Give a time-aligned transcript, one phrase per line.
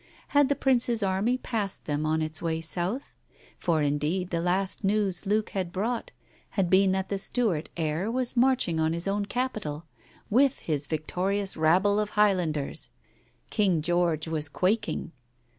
[0.29, 3.13] Had the Prince's army passed them on its way south?
[3.59, 6.09] For indeed the last news Luke had brought
[6.57, 9.85] had been that the Stuart heir was marching on his own capital,
[10.27, 12.89] with his victorious rabble of High landers.
[13.51, 15.11] King George was quaking.